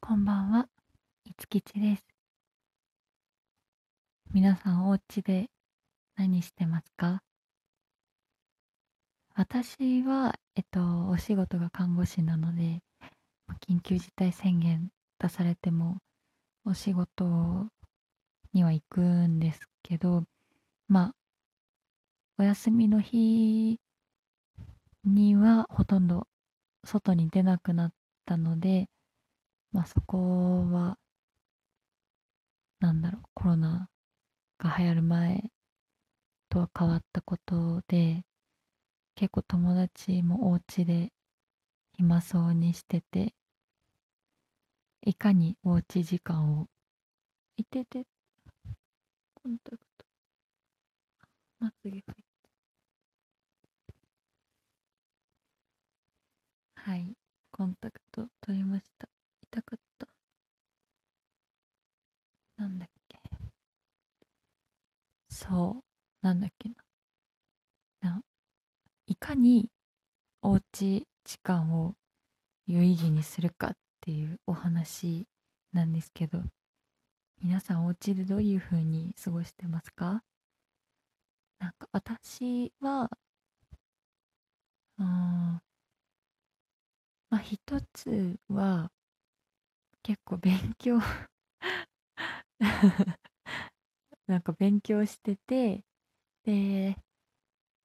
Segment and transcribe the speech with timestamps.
[0.00, 0.68] こんばんは、
[1.24, 2.04] いつきちです。
[4.32, 5.50] 皆さんお家で
[6.16, 7.22] 何してますか？
[9.34, 12.80] 私は、えっと、お仕事が看護師なので、
[13.68, 14.88] 緊急事態宣言
[15.18, 15.98] 出されても、
[16.64, 17.66] お仕事
[18.54, 20.24] には行くんですけど、
[20.88, 21.14] まあ、
[22.38, 23.78] お休みの日
[25.04, 26.26] にはほとんど
[26.84, 27.92] 外に出なくなっ
[28.24, 28.86] たので、
[29.72, 30.98] まあそこは、
[32.80, 33.88] なんだろう、コロナ
[34.58, 35.50] が流行る前
[36.50, 38.24] とは変わったことで、
[39.14, 41.12] 結構友達もお家で
[41.96, 43.34] 暇そうにしてて、
[45.02, 46.68] いかにおうち時間を、
[47.56, 48.06] いてて、
[49.34, 50.06] コンタクト、
[51.60, 52.02] まつげ
[57.58, 59.08] コンタクト取りました。
[59.42, 60.06] 痛かった。
[62.58, 63.18] なんだっけ？
[65.30, 66.70] そう、なんだっけ
[68.00, 68.22] な。
[69.06, 69.70] いかに
[70.42, 71.94] おうち時間を
[72.66, 75.26] 有意義にするかっていうお話
[75.72, 76.42] なんですけど、
[77.40, 80.22] 皆さんお家でどういう風に過ごしてますか？
[81.60, 83.10] なんか私は、
[84.98, 85.60] うん、ま
[87.30, 87.58] あ一
[87.92, 88.90] つは
[90.02, 90.98] 結構勉強
[94.26, 95.84] なんか勉強してて
[96.44, 96.96] で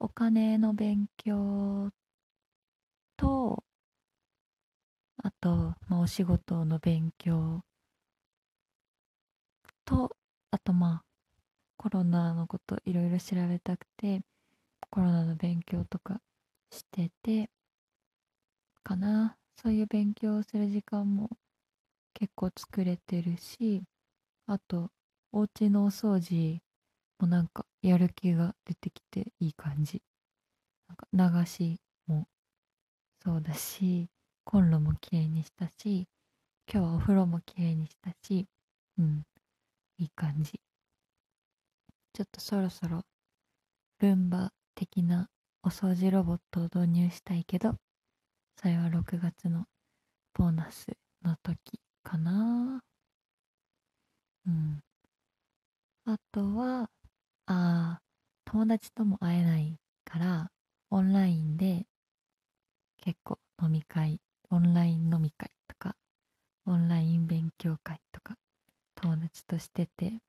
[0.00, 1.92] お金の勉強
[3.18, 3.64] と
[5.22, 7.62] あと、まあ、お仕事の勉強
[9.84, 10.16] と
[10.50, 11.04] あとまあ
[11.76, 14.22] コロナのこといろいろ調べたくて
[14.90, 16.20] コロナの勉強とか
[16.70, 17.50] してて
[18.82, 19.36] かな。
[19.58, 21.30] そういう勉強をする時間も
[22.14, 23.82] 結構作れてるし
[24.46, 24.90] あと
[25.32, 26.60] お家のお掃除
[27.18, 30.02] もなんかやる気が出てきていい感じ。
[30.88, 32.28] なんか流しも
[33.22, 34.08] そうだし
[34.44, 36.08] コンロもきれいにしたし
[36.72, 38.46] 今日はお風呂もきれいにしたし
[38.98, 39.24] うん
[39.98, 40.60] いい感じ。
[42.12, 43.02] ちょっとそろそろ
[44.00, 45.28] ルンバ的な
[45.62, 47.76] お掃除ロボットを導入したいけど
[48.56, 49.66] それは6月の
[50.34, 50.86] ボーナス
[51.22, 52.82] の時かな
[54.46, 54.80] うん。
[56.06, 56.90] あとは、
[57.46, 57.98] あ
[58.44, 60.50] 友達とも会えないから、
[60.90, 61.86] オンラインで
[62.98, 64.20] 結構飲み会、
[64.50, 65.96] オンライン飲み会とか、
[66.66, 68.36] オンライン勉強会とか、
[68.96, 70.20] 友達としてて、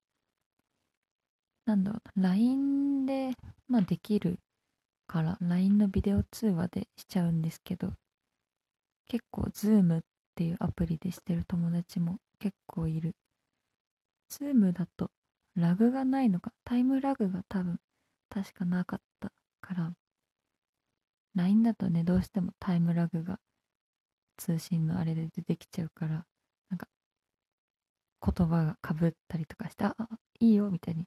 [1.65, 3.33] なんだろうな、LINE で、
[3.67, 4.39] まあできる
[5.07, 7.91] から、LINE のビデオ通話でしちゃうんですけど、
[9.09, 10.03] 結構 Zoom っ
[10.35, 13.13] ていうアプリでしてる友達も結構いる。
[14.31, 15.11] Zoom だと
[15.57, 17.79] ラグがないのか、タイムラグが多分
[18.29, 19.31] 確かなかった
[19.61, 19.93] から、
[21.35, 23.39] LINE だとね、どうしてもタイムラグが
[24.37, 26.25] 通信のあれで出てきちゃうから、
[26.69, 26.87] なんか
[28.21, 29.95] 言葉がかぶったりとかして、あ、
[30.39, 31.05] いいよみたいに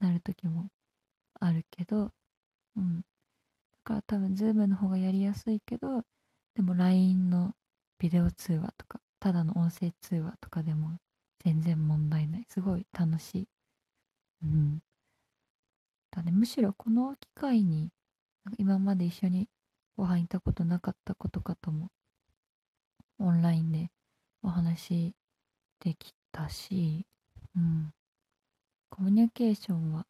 [0.00, 0.68] なる時も
[1.40, 2.12] あるけど、
[2.76, 2.98] うん。
[3.00, 3.04] だ
[3.84, 6.02] から多分 Zoom の方がやりやすいけど、
[6.54, 7.54] でも LINE の
[7.98, 10.98] ビデオ通話とか、ただの音声通話とかでも
[11.44, 12.46] 全然問題ない。
[12.48, 13.48] すごい楽しい。
[14.42, 14.82] うん。
[16.12, 17.90] だね、むしろこの機会に、
[18.44, 19.48] なんか今まで一緒に
[19.96, 21.90] ご飯行ったことなかったことかとも、
[23.18, 23.90] オンラインで
[24.42, 25.14] お話
[25.80, 27.06] できたし、
[27.56, 27.92] うん。
[28.90, 30.06] コミュニケーションは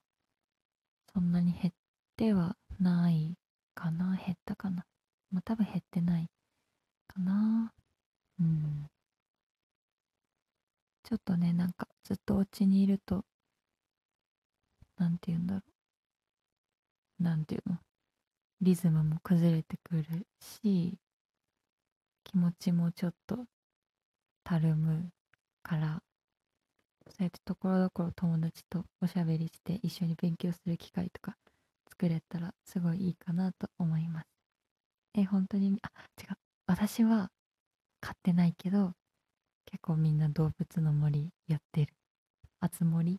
[1.13, 1.75] そんなに減っ
[2.17, 3.37] てはない
[3.75, 4.85] かな減ったかな
[5.31, 6.29] まあ多分減ってない
[7.09, 7.73] かな
[8.41, 8.89] うん。
[11.05, 13.25] ちょっとね、なんかずっとお家にいると、
[15.03, 15.63] なんて言うんだろ
[17.19, 17.23] う。
[17.25, 17.79] なんていうの？
[18.61, 20.05] リズムも崩れてくる
[20.41, 20.95] し、
[22.23, 23.47] 気持ちもちょっと
[24.45, 25.11] たるむ
[25.65, 26.03] から、
[27.09, 31.37] そうやってところどころ友達とおしゃべりして一緒に勉強する機会とか
[31.91, 34.27] 作れたらすごいいいかなと思います。
[35.15, 35.89] え、本当に、あ、
[36.23, 36.37] 違う。
[36.69, 37.33] 私は
[38.01, 38.93] 飼ってないけど、
[39.67, 41.93] 結構みんな動物の森やってる。
[42.61, 43.19] あつ森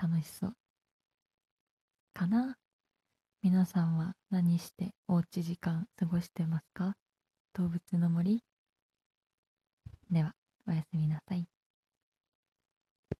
[0.00, 0.52] 楽しそう。
[2.14, 2.56] かな？
[3.42, 6.94] 皆さんは何しておうち時間過ごしてますか？
[7.54, 8.44] 動物の森？
[10.10, 10.34] では、
[10.68, 11.46] おやすみなさい。